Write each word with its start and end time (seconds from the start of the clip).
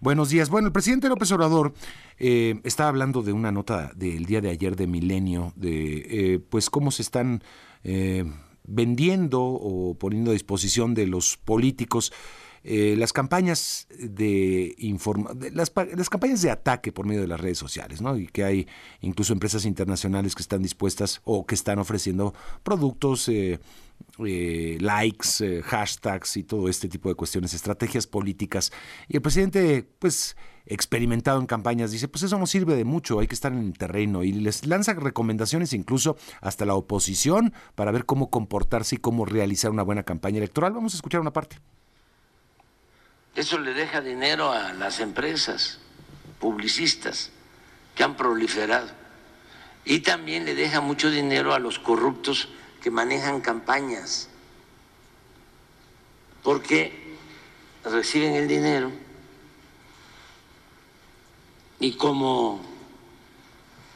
Buenos 0.00 0.30
días. 0.30 0.48
Bueno, 0.48 0.68
el 0.68 0.72
presidente 0.72 1.08
López 1.08 1.32
Obrador 1.32 1.74
eh, 2.18 2.60
está 2.62 2.86
hablando 2.86 3.22
de 3.22 3.32
una 3.32 3.50
nota 3.50 3.90
del 3.96 4.26
día 4.26 4.40
de 4.40 4.50
ayer 4.50 4.76
de 4.76 4.86
Milenio, 4.86 5.52
de 5.56 6.34
eh, 6.34 6.38
pues 6.38 6.70
cómo 6.70 6.92
se 6.92 7.02
están 7.02 7.42
eh, 7.82 8.24
vendiendo 8.62 9.42
o 9.42 9.94
poniendo 9.94 10.30
a 10.30 10.34
disposición 10.34 10.94
de 10.94 11.08
los 11.08 11.36
políticos 11.36 12.12
eh, 12.64 12.94
las 12.96 13.12
campañas 13.12 13.86
de, 13.98 14.74
informa 14.78 15.30
las, 15.52 15.72
las, 15.96 16.08
campañas 16.10 16.42
de 16.42 16.50
ataque 16.50 16.92
por 16.92 17.06
medio 17.06 17.20
de 17.20 17.28
las 17.28 17.40
redes 17.40 17.58
sociales, 17.58 18.00
¿no? 18.00 18.16
Y 18.16 18.26
que 18.26 18.44
hay 18.44 18.66
incluso 19.00 19.32
empresas 19.32 19.64
internacionales 19.64 20.34
que 20.34 20.42
están 20.42 20.62
dispuestas 20.62 21.20
o 21.24 21.46
que 21.46 21.54
están 21.54 21.78
ofreciendo 21.78 22.34
productos, 22.62 23.28
eh, 23.28 23.60
eh, 24.26 24.78
likes, 24.80 25.28
eh, 25.40 25.62
hashtags 25.62 26.36
y 26.36 26.42
todo 26.42 26.68
este 26.68 26.88
tipo 26.88 27.08
de 27.08 27.14
cuestiones, 27.14 27.54
estrategias 27.54 28.06
políticas. 28.06 28.72
Y 29.06 29.16
el 29.16 29.22
presidente, 29.22 29.88
pues, 29.98 30.36
experimentado 30.66 31.38
en 31.40 31.46
campañas, 31.46 31.92
dice, 31.92 32.08
pues 32.08 32.24
eso 32.24 32.38
no 32.38 32.46
sirve 32.46 32.74
de 32.74 32.84
mucho, 32.84 33.20
hay 33.20 33.28
que 33.28 33.34
estar 33.34 33.52
en 33.52 33.60
el 33.60 33.78
terreno 33.78 34.24
y 34.24 34.32
les 34.32 34.66
lanza 34.66 34.92
recomendaciones 34.94 35.72
incluso 35.72 36.16
hasta 36.40 36.66
la 36.66 36.74
oposición 36.74 37.54
para 37.74 37.92
ver 37.92 38.06
cómo 38.06 38.28
comportarse 38.28 38.96
y 38.96 38.98
cómo 38.98 39.24
realizar 39.24 39.70
una 39.70 39.82
buena 39.84 40.02
campaña 40.02 40.38
electoral. 40.38 40.72
Vamos 40.72 40.94
a 40.94 40.96
escuchar 40.96 41.20
una 41.20 41.32
parte. 41.32 41.58
Eso 43.38 43.56
le 43.60 43.72
deja 43.72 44.00
dinero 44.00 44.50
a 44.50 44.72
las 44.72 44.98
empresas 44.98 45.78
publicistas 46.40 47.30
que 47.94 48.02
han 48.02 48.16
proliferado. 48.16 48.88
Y 49.84 50.00
también 50.00 50.44
le 50.44 50.56
deja 50.56 50.80
mucho 50.80 51.08
dinero 51.08 51.54
a 51.54 51.60
los 51.60 51.78
corruptos 51.78 52.48
que 52.82 52.90
manejan 52.90 53.40
campañas, 53.40 54.28
porque 56.42 57.16
reciben 57.84 58.34
el 58.34 58.48
dinero 58.48 58.90
y 61.78 61.92
como 61.92 62.60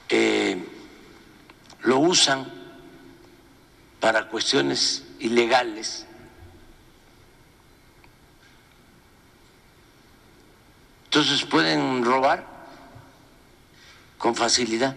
eh, 0.09 0.65
lo 1.81 1.99
usan 1.99 2.47
para 3.99 4.29
cuestiones 4.29 5.03
ilegales, 5.19 6.07
Entonces 11.13 11.45
pueden 11.45 12.03
robar 12.03 12.43
con 14.17 14.35
facilidad. 14.35 14.97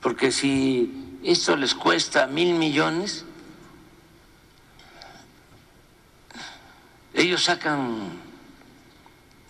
Porque 0.00 0.32
si 0.32 1.18
esto 1.22 1.54
les 1.54 1.74
cuesta 1.74 2.26
mil 2.26 2.54
millones, 2.54 3.26
ellos 7.12 7.44
sacan 7.44 8.12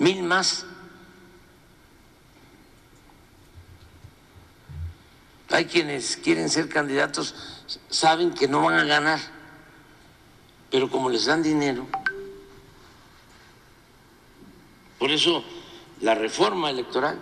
mil 0.00 0.25
más. 0.25 0.66
Hay 5.50 5.66
quienes 5.66 6.16
quieren 6.16 6.50
ser 6.50 6.69
candidatos, 6.69 7.37
saben 7.89 8.34
que 8.34 8.48
no 8.48 8.62
van 8.62 8.81
a 8.81 8.84
ganar, 8.84 9.20
pero 10.72 10.91
como 10.91 11.09
les 11.09 11.27
dan 11.27 11.44
dinero, 11.44 11.87
por 15.03 15.11
eso 15.11 15.42
la 16.03 16.14
reforma 16.14 16.70
electoral 16.70 17.20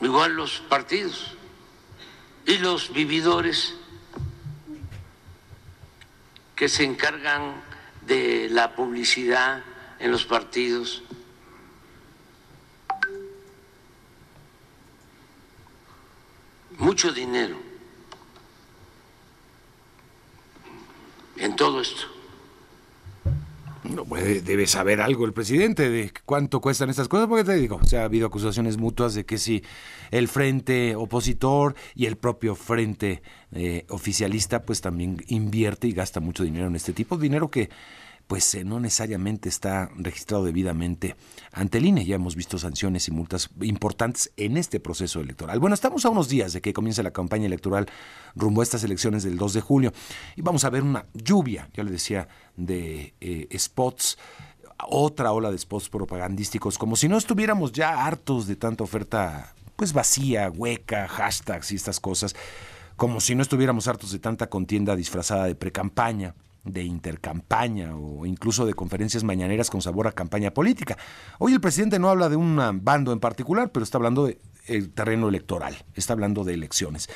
igual 0.00 0.32
los 0.32 0.58
partidos 0.68 1.36
y 2.46 2.58
los 2.58 2.92
vividores 2.92 3.76
que 6.56 6.68
se 6.68 6.82
encargan 6.82 7.62
de 8.08 8.48
la 8.50 8.74
publicidad 8.74 9.62
en 10.00 10.10
los 10.10 10.24
partidos. 10.24 11.04
Mucho 16.76 17.12
dinero 17.12 17.56
en 21.36 21.54
todo 21.54 21.80
esto. 21.80 22.19
No, 23.84 24.04
pues, 24.04 24.44
debe 24.44 24.66
saber 24.66 25.00
algo 25.00 25.24
el 25.24 25.32
presidente 25.32 25.88
de 25.88 26.12
cuánto 26.26 26.60
cuestan 26.60 26.90
estas 26.90 27.08
cosas, 27.08 27.28
porque 27.28 27.44
te 27.44 27.54
digo, 27.54 27.80
o 27.82 27.86
sea, 27.86 28.02
ha 28.02 28.04
habido 28.04 28.26
acusaciones 28.26 28.76
mutuas 28.76 29.14
de 29.14 29.24
que 29.24 29.38
si 29.38 29.62
el 30.10 30.28
frente 30.28 30.94
opositor 30.96 31.74
y 31.94 32.04
el 32.04 32.16
propio 32.16 32.54
frente 32.54 33.22
eh, 33.52 33.86
oficialista, 33.88 34.62
pues 34.62 34.82
también 34.82 35.16
invierte 35.28 35.88
y 35.88 35.92
gasta 35.92 36.20
mucho 36.20 36.44
dinero 36.44 36.66
en 36.66 36.76
este 36.76 36.92
tipo, 36.92 37.16
dinero 37.16 37.50
que 37.50 37.70
pues 38.30 38.54
eh, 38.54 38.62
no 38.62 38.78
necesariamente 38.78 39.48
está 39.48 39.90
registrado 39.96 40.44
debidamente 40.44 41.16
ante 41.50 41.78
el 41.78 41.86
INE. 41.86 42.04
Ya 42.04 42.14
hemos 42.14 42.36
visto 42.36 42.58
sanciones 42.58 43.08
y 43.08 43.10
multas 43.10 43.50
importantes 43.60 44.30
en 44.36 44.56
este 44.56 44.78
proceso 44.78 45.18
electoral. 45.18 45.58
Bueno, 45.58 45.74
estamos 45.74 46.04
a 46.04 46.10
unos 46.10 46.28
días 46.28 46.52
de 46.52 46.60
que 46.60 46.72
comience 46.72 47.02
la 47.02 47.10
campaña 47.10 47.46
electoral 47.46 47.86
rumbo 48.36 48.60
a 48.60 48.62
estas 48.62 48.84
elecciones 48.84 49.24
del 49.24 49.36
2 49.36 49.54
de 49.54 49.60
julio 49.60 49.92
y 50.36 50.42
vamos 50.42 50.64
a 50.64 50.70
ver 50.70 50.84
una 50.84 51.06
lluvia, 51.12 51.70
ya 51.74 51.82
le 51.82 51.90
decía, 51.90 52.28
de 52.56 53.14
eh, 53.20 53.48
spots 53.58 54.16
otra 54.88 55.32
ola 55.32 55.50
de 55.50 55.58
spots 55.58 55.88
propagandísticos, 55.88 56.78
como 56.78 56.94
si 56.94 57.08
no 57.08 57.18
estuviéramos 57.18 57.72
ya 57.72 58.06
hartos 58.06 58.46
de 58.46 58.54
tanta 58.54 58.84
oferta 58.84 59.56
pues 59.74 59.92
vacía, 59.92 60.50
hueca, 60.50 61.08
hashtags 61.08 61.72
y 61.72 61.74
estas 61.74 61.98
cosas, 61.98 62.36
como 62.94 63.20
si 63.20 63.34
no 63.34 63.42
estuviéramos 63.42 63.88
hartos 63.88 64.12
de 64.12 64.20
tanta 64.20 64.48
contienda 64.48 64.94
disfrazada 64.94 65.46
de 65.46 65.56
precampaña 65.56 66.36
de 66.64 66.84
intercampaña 66.84 67.96
o 67.96 68.26
incluso 68.26 68.66
de 68.66 68.74
conferencias 68.74 69.24
mañaneras 69.24 69.70
con 69.70 69.82
sabor 69.82 70.06
a 70.06 70.12
campaña 70.12 70.52
política. 70.52 70.96
Hoy 71.38 71.52
el 71.54 71.60
presidente 71.60 71.98
no 71.98 72.10
habla 72.10 72.28
de 72.28 72.36
un 72.36 72.58
bando 72.82 73.12
en 73.12 73.20
particular, 73.20 73.72
pero 73.72 73.84
está 73.84 73.98
hablando 73.98 74.26
del 74.66 74.90
terreno 74.90 75.28
electoral, 75.28 75.76
está 75.94 76.12
hablando 76.12 76.44
de 76.44 76.54
elecciones. 76.54 77.08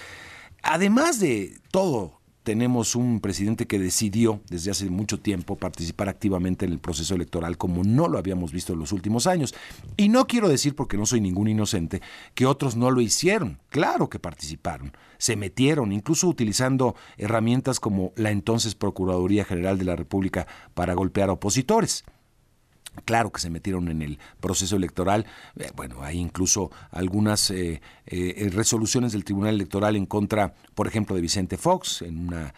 Además 0.63 1.21
de 1.21 1.59
todo 1.71 2.21
tenemos 2.45 2.95
un 2.95 3.21
presidente 3.21 3.67
que 3.67 3.79
decidió 3.79 4.41
desde 4.51 4.71
hace 4.71 4.91
mucho 4.91 5.19
tiempo 5.19 5.57
participar 5.57 6.11
activamente 6.11 6.67
en 6.67 6.73
el 6.73 6.79
proceso 6.79 7.15
electoral 7.15 7.57
como 7.57 7.83
no 7.83 8.07
lo 8.07 8.19
habíamos 8.19 8.53
visto 8.53 8.75
en 8.75 8.79
los 8.79 8.93
últimos 8.93 9.27
años. 9.27 9.55
Y 9.97 10.11
no 10.11 10.27
quiero 10.27 10.49
decir, 10.49 10.77
porque 10.77 10.99
no 10.99 11.07
soy 11.07 11.23
ningún 11.23 11.49
inocente, 11.49 12.03
que 12.35 12.47
otros 12.47 12.77
no 12.77 12.91
lo 12.91 13.01
hicieron. 13.01 13.59
Claro 13.71 14.11
que 14.11 14.19
participaron, 14.19 14.93
se 15.17 15.37
metieron, 15.37 15.91
incluso 15.91 16.29
utilizando 16.29 16.95
herramientas 17.17 17.81
como 17.81 18.13
la 18.15 18.31
entonces 18.31 18.75
Procuraduría 18.75 19.45
General 19.45 19.79
de 19.79 19.85
la 19.85 19.97
República 19.97 20.47
para 20.75 20.95
golpear 20.95 21.31
a 21.31 21.33
opositores. 21.33 22.05
Claro 23.05 23.33
que 23.33 23.41
se 23.41 23.51
metieron 23.51 23.89
en 23.89 24.03
el 24.03 24.19
proceso 24.41 24.77
electoral. 24.77 25.27
Eh, 25.57 25.71
bueno, 25.75 26.03
hay 26.03 26.19
incluso 26.19 26.71
algunas 26.91 27.51
eh, 27.51 27.83
eh, 28.07 28.51
resoluciones 28.53 29.13
del 29.13 29.25
Tribunal 29.25 29.55
Electoral 29.55 29.97
en 29.97 30.07
contra, 30.07 30.55
por 30.75 30.87
ejemplo, 30.87 31.15
de 31.15 31.23
Vicente 31.23 31.57
Fox. 31.57 32.03
En 32.03 32.29
una 32.29 32.55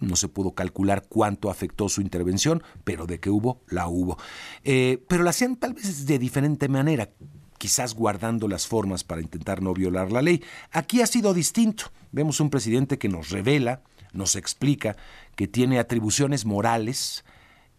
no 0.00 0.16
se 0.16 0.28
pudo 0.28 0.52
calcular 0.52 1.04
cuánto 1.08 1.50
afectó 1.50 1.88
su 1.88 2.00
intervención, 2.00 2.62
pero 2.84 3.06
de 3.06 3.18
que 3.18 3.30
hubo, 3.30 3.60
la 3.68 3.88
hubo. 3.88 4.18
pero 4.62 5.22
la 5.22 5.30
hacían 5.30 5.56
tal 5.56 5.74
vez 5.74 6.06
de 6.06 6.18
diferente 6.18 6.68
manera 6.68 7.10
quizás 7.58 7.94
guardando 7.94 8.46
las 8.46 8.66
formas 8.66 9.02
para 9.04 9.20
intentar 9.20 9.62
no 9.62 9.74
violar 9.74 10.12
la 10.12 10.22
ley. 10.22 10.42
Aquí 10.70 11.02
ha 11.02 11.06
sido 11.06 11.34
distinto. 11.34 11.90
Vemos 12.12 12.40
un 12.40 12.50
presidente 12.50 12.98
que 12.98 13.08
nos 13.08 13.30
revela, 13.30 13.82
nos 14.12 14.36
explica 14.36 14.96
que 15.34 15.48
tiene 15.48 15.78
atribuciones 15.78 16.44
morales, 16.44 17.24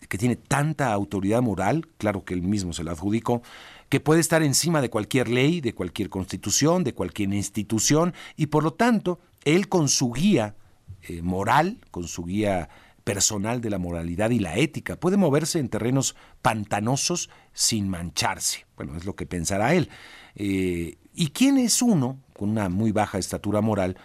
que 0.07 0.17
tiene 0.17 0.35
tanta 0.35 0.91
autoridad 0.93 1.41
moral, 1.41 1.87
claro 1.97 2.23
que 2.23 2.33
él 2.33 2.41
mismo 2.41 2.73
se 2.73 2.83
la 2.83 2.91
adjudicó, 2.91 3.41
que 3.89 3.99
puede 3.99 4.21
estar 4.21 4.43
encima 4.43 4.81
de 4.81 4.89
cualquier 4.89 5.29
ley, 5.29 5.61
de 5.61 5.73
cualquier 5.73 6.09
constitución, 6.09 6.83
de 6.83 6.93
cualquier 6.93 7.33
institución, 7.33 8.13
y 8.35 8.47
por 8.47 8.63
lo 8.63 8.73
tanto, 8.73 9.19
él 9.45 9.67
con 9.67 9.89
su 9.89 10.11
guía 10.11 10.55
eh, 11.03 11.21
moral, 11.21 11.79
con 11.91 12.07
su 12.07 12.23
guía 12.23 12.69
personal 13.03 13.61
de 13.61 13.69
la 13.71 13.79
moralidad 13.79 14.29
y 14.29 14.39
la 14.39 14.57
ética, 14.57 14.95
puede 14.95 15.17
moverse 15.17 15.59
en 15.59 15.69
terrenos 15.69 16.15
pantanosos 16.41 17.29
sin 17.53 17.89
mancharse. 17.89 18.65
Bueno, 18.75 18.95
es 18.95 19.05
lo 19.05 19.15
que 19.15 19.25
pensará 19.25 19.73
él. 19.73 19.89
Eh, 20.35 20.97
¿Y 21.13 21.29
quién 21.29 21.57
es 21.57 21.81
uno 21.81 22.19
con 22.33 22.49
una 22.49 22.69
muy 22.69 22.91
baja 22.91 23.17
estatura 23.17 23.61
moral 23.61 23.97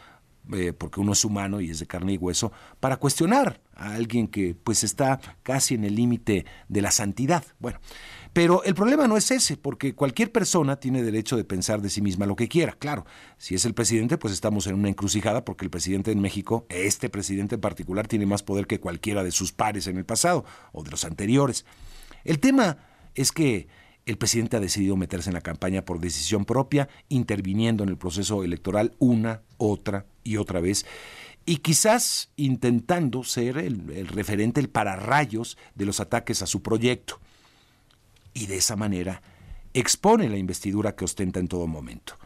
eh, 0.53 0.75
porque 0.75 1.01
uno 1.01 1.13
es 1.13 1.25
humano 1.25 1.61
y 1.61 1.71
es 1.71 1.79
de 1.79 1.87
carne 1.87 2.13
y 2.13 2.17
hueso, 2.19 2.53
para 2.79 2.99
cuestionar 2.99 3.61
a 3.77 3.95
alguien 3.95 4.29
que 4.29 4.55
pues 4.55 4.85
está 4.85 5.21
casi 5.43 5.75
en 5.75 5.85
el 5.85 5.95
límite 5.95 6.45
de 6.69 6.83
la 6.83 6.91
santidad. 6.91 7.45
Bueno, 7.59 7.81
pero 8.35 8.65
el 8.65 8.75
problema 8.75 9.07
no 9.07 9.17
es 9.17 9.31
ese, 9.31 9.57
porque 9.57 9.95
cualquier 9.95 10.33
persona 10.33 10.77
tiene 10.77 11.05
derecho 11.05 11.37
de 11.37 11.45
pensar 11.45 11.81
de 11.81 11.89
sí 11.89 12.03
misma 12.03 12.27
lo 12.27 12.35
que 12.35 12.49
quiera. 12.49 12.73
Claro, 12.73 13.07
si 13.39 13.55
es 13.55 13.65
el 13.65 13.75
presidente, 13.75 14.19
pues 14.19 14.35
estamos 14.35 14.67
en 14.67 14.75
una 14.75 14.89
encrucijada, 14.89 15.45
porque 15.45 15.65
el 15.65 15.71
presidente 15.71 16.11
en 16.11 16.21
México, 16.21 16.67
este 16.69 17.09
presidente 17.09 17.55
en 17.55 17.61
particular, 17.61 18.09
tiene 18.09 18.27
más 18.27 18.43
poder 18.43 18.67
que 18.67 18.81
cualquiera 18.81 19.23
de 19.23 19.31
sus 19.31 19.53
pares 19.53 19.87
en 19.87 19.99
el 19.99 20.05
pasado 20.05 20.45
o 20.73 20.83
de 20.83 20.91
los 20.91 21.05
anteriores. 21.05 21.65
El 22.25 22.41
tema 22.41 22.79
es 23.15 23.31
que 23.31 23.69
el 24.05 24.19
presidente 24.19 24.57
ha 24.57 24.61
decidido 24.61 24.97
meterse 24.97 25.31
en 25.31 25.35
la 25.35 25.41
campaña 25.41 25.85
por 25.85 26.01
decisión 26.01 26.45
propia, 26.45 26.89
interviniendo 27.09 27.85
en 27.85 27.91
el 27.91 27.97
proceso 27.97 28.43
electoral 28.43 28.95
una, 28.99 29.43
otra 29.59 30.07
y 30.25 30.39
otra 30.39 30.61
vez. 30.61 30.85
Y 31.47 31.59
quizás 31.59 32.31
intentando 32.37 33.23
ser 33.25 33.59
el, 33.59 34.09
referente, 34.09 34.61
el 34.61 34.71
pararrayos 34.71 35.59
de 35.75 35.87
los 35.87 36.01
ataques 36.01 36.43
a 36.43 36.47
su 36.47 36.63
proyecto. 36.63 37.21
Y 38.33 38.47
de 38.47 38.57
esa 38.57 38.77
manera 38.77 39.23
expone 39.75 40.29
la 40.29 40.37
investidura 40.37 40.95
que 40.95 41.05
ostenta 41.05 41.41
en 41.41 41.49
todo 41.49 41.67
momento. 41.67 42.17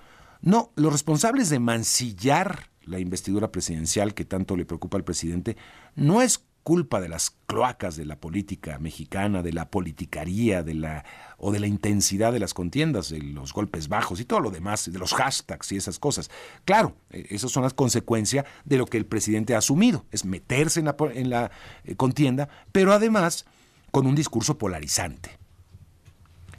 No, 0.41 0.73
los 0.77 0.93
responsables 0.93 1.51
de 1.51 1.59
mancillar 1.59 2.71
la 2.83 2.99
investidura 2.99 3.53
presidencial 3.53 4.15
que 4.15 4.25
tanto 4.25 4.57
le 4.57 4.65
preocupa 4.65 4.97
al 4.97 5.05
presidente 5.05 5.57
no 5.95 6.23
es 6.23 6.45
culpa 6.69 7.01
de 7.01 7.09
las 7.09 7.31
cloacas 7.47 7.97
de 7.97 8.05
la 8.05 8.21
política 8.21 8.79
mexicana, 8.79 9.43
de 9.43 9.55
la 9.55 9.71
politicaría, 9.71 10.63
de 10.63 10.75
la 10.75 11.03
o 11.39 11.51
de 11.51 11.61
la 11.61 11.67
intensidad 11.67 12.31
de 12.31 12.41
las 12.41 12.53
contiendas, 12.53 13.09
de 13.09 13.23
los 13.23 13.55
golpes 13.55 13.89
bajos 13.89 14.21
y 14.21 14.27
todo 14.27 14.41
lo 14.41 14.51
demás, 14.51 14.93
de 14.93 14.99
los 14.99 15.15
hashtags 15.15 15.73
y 15.73 15.79
esas 15.79 15.99
cosas. 15.99 16.31
Claro, 16.67 16.95
eh, 17.09 17.27
esas 17.31 17.53
son 17.53 17.63
las 17.63 17.73
consecuencias 17.73 18.45
de 18.67 18.77
lo 18.77 18.85
que 18.85 18.99
el 18.99 19.07
presidente 19.07 19.55
ha 19.55 19.59
asumido, 19.59 20.05
es 20.11 20.27
meterse 20.27 20.81
en 20.81 20.85
la, 20.85 20.97
en 21.15 21.31
la 21.31 21.51
eh, 21.85 21.97
contienda, 21.97 22.51
pero 22.71 22.93
además 22.93 23.47
con 23.91 24.07
un 24.07 24.15
discurso 24.15 24.59
polarizante. 24.59 25.39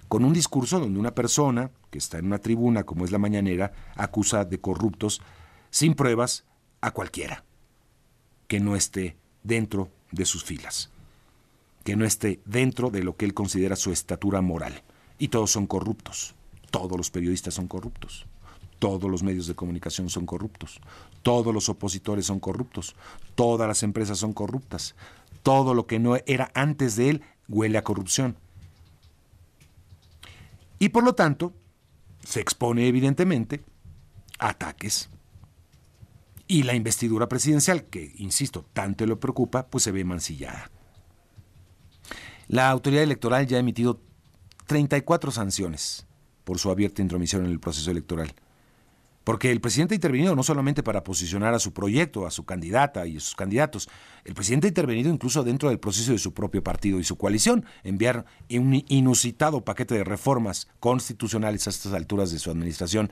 Con 0.07 0.25
un 0.25 0.33
discurso 0.33 0.79
donde 0.79 0.99
una 0.99 1.13
persona 1.13 1.69
que 1.91 1.99
está 1.99 2.17
en 2.17 2.25
una 2.25 2.39
tribuna 2.39 2.83
como 2.83 3.05
es 3.05 3.11
la 3.11 3.19
mañanera 3.19 3.73
acusa 3.95 4.43
de 4.43 4.59
corruptos 4.59 5.21
sin 5.69 5.93
pruebas 5.93 6.45
a 6.81 6.89
cualquiera 6.89 7.43
que 8.47 8.59
no 8.59 8.75
esté 8.75 9.17
dentro 9.43 9.91
de 10.11 10.25
sus 10.25 10.43
filas, 10.43 10.89
que 11.83 11.95
no 11.95 12.05
esté 12.05 12.39
dentro 12.45 12.89
de 12.89 13.03
lo 13.03 13.15
que 13.15 13.25
él 13.25 13.33
considera 13.33 13.75
su 13.75 13.91
estatura 13.91 14.41
moral. 14.41 14.83
Y 15.17 15.29
todos 15.29 15.51
son 15.51 15.67
corruptos, 15.67 16.35
todos 16.71 16.97
los 16.97 17.11
periodistas 17.11 17.53
son 17.53 17.67
corruptos, 17.67 18.25
todos 18.79 19.09
los 19.09 19.23
medios 19.23 19.47
de 19.47 19.55
comunicación 19.55 20.09
son 20.09 20.25
corruptos, 20.25 20.79
todos 21.23 21.53
los 21.53 21.67
opositores 21.69 22.25
son 22.25 22.39
corruptos, 22.39 22.95
todas 23.35 23.67
las 23.67 23.83
empresas 23.83 24.17
son 24.17 24.33
corruptas, 24.33 24.95
todo 25.43 25.73
lo 25.73 25.87
que 25.87 25.99
no 25.99 26.15
era 26.25 26.51
antes 26.53 26.95
de 26.95 27.09
él 27.09 27.21
huele 27.47 27.77
a 27.77 27.83
corrupción. 27.83 28.37
Y 30.79 30.89
por 30.89 31.03
lo 31.03 31.13
tanto, 31.13 31.53
se 32.23 32.39
expone 32.39 32.87
evidentemente 32.87 33.63
a 34.39 34.49
ataques 34.49 35.09
y 36.49 36.63
la 36.63 36.73
investidura 36.73 37.29
presidencial, 37.29 37.85
que, 37.85 38.11
insisto, 38.17 38.65
tanto 38.73 39.05
le 39.05 39.15
preocupa, 39.15 39.67
pues 39.67 39.83
se 39.83 39.91
ve 39.91 40.03
mancillada. 40.03 40.71
La 42.47 42.71
autoridad 42.71 43.03
electoral 43.03 43.45
ya 43.45 43.57
ha 43.57 43.59
emitido 43.59 44.01
34 44.65 45.29
sanciones 45.29 46.07
por 46.43 46.57
su 46.57 46.71
abierta 46.71 47.03
intromisión 47.03 47.45
en 47.45 47.51
el 47.51 47.59
proceso 47.59 47.91
electoral. 47.91 48.33
Porque 49.23 49.51
el 49.51 49.61
presidente 49.61 49.93
ha 49.93 49.97
intervenido 49.97 50.35
no 50.35 50.41
solamente 50.41 50.81
para 50.81 51.03
posicionar 51.03 51.53
a 51.53 51.59
su 51.59 51.71
proyecto, 51.71 52.25
a 52.25 52.31
su 52.31 52.45
candidata 52.45 53.05
y 53.05 53.17
a 53.17 53.19
sus 53.19 53.35
candidatos, 53.35 53.87
el 54.25 54.33
presidente 54.33 54.65
ha 54.65 54.69
intervenido 54.69 55.11
incluso 55.11 55.43
dentro 55.43 55.69
del 55.69 55.79
proceso 55.79 56.13
de 56.13 56.17
su 56.17 56.33
propio 56.33 56.63
partido 56.63 56.99
y 56.99 57.03
su 57.03 57.15
coalición, 57.15 57.63
enviar 57.83 58.25
un 58.49 58.83
inusitado 58.87 59.63
paquete 59.63 59.93
de 59.93 60.03
reformas 60.03 60.67
constitucionales 60.79 61.67
a 61.67 61.69
estas 61.69 61.93
alturas 61.93 62.31
de 62.31 62.39
su 62.39 62.49
administración 62.49 63.11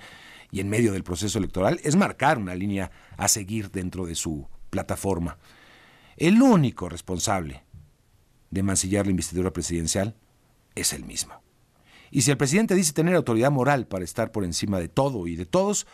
y 0.52 0.60
en 0.60 0.70
medio 0.70 0.94
del 0.94 1.04
proceso 1.04 1.38
electoral 1.40 1.80
es 1.84 1.96
marcar 1.96 2.38
una 2.38 2.56
línea 2.56 2.92
a 3.18 3.28
seguir 3.28 3.72
dentro 3.72 4.06
de 4.06 4.16
su 4.16 4.48
plataforma. 4.70 5.38
El 6.16 6.42
único 6.42 6.90
responsable 6.90 7.64
de 8.50 8.64
mancillar 8.64 9.06
la 9.06 9.12
investidura 9.12 9.52
presidencial 9.52 10.16
es 10.76 10.94
el 10.94 11.06
mismo. 11.06 11.42
Y 12.12 12.22
si 12.22 12.32
el 12.32 12.38
presidente 12.38 12.76
dice 12.76 12.94
tener 12.94 13.16
autoridad 13.16 13.52
moral 13.52 13.88
para 13.88 14.06
estar 14.06 14.32
por 14.32 14.46
encima 14.46 14.80
de 14.80 14.88
todo 14.88 15.28
y 15.28 15.36
de 15.36 15.46
todos, 15.46 15.86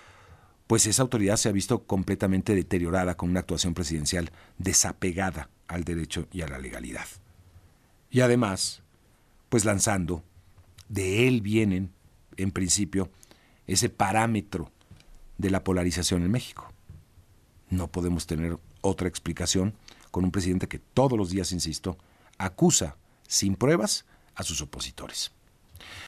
pues 0.67 0.85
esa 0.85 1.01
autoridad 1.01 1.37
se 1.37 1.49
ha 1.49 1.51
visto 1.51 1.83
completamente 1.85 2.55
deteriorada 2.55 3.15
con 3.15 3.29
una 3.29 3.41
actuación 3.41 3.73
presidencial 3.73 4.31
desapegada 4.57 5.49
al 5.67 5.83
derecho 5.83 6.27
y 6.31 6.41
a 6.41 6.47
la 6.47 6.59
legalidad. 6.59 7.07
Y 8.09 8.21
además, 8.21 8.83
pues 9.49 9.65
lanzando, 9.65 10.23
de 10.87 11.27
él 11.27 11.41
vienen, 11.41 11.91
en 12.37 12.51
principio, 12.51 13.09
ese 13.67 13.89
parámetro 13.89 14.71
de 15.37 15.49
la 15.49 15.63
polarización 15.63 16.23
en 16.23 16.31
México. 16.31 16.71
No 17.69 17.87
podemos 17.87 18.27
tener 18.27 18.57
otra 18.81 19.07
explicación 19.07 19.73
con 20.11 20.23
un 20.23 20.31
presidente 20.31 20.67
que 20.67 20.79
todos 20.79 21.17
los 21.17 21.29
días, 21.29 21.51
insisto, 21.51 21.97
acusa 22.37 22.97
sin 23.27 23.55
pruebas 23.55 24.05
a 24.35 24.43
sus 24.43 24.61
opositores. 24.61 25.31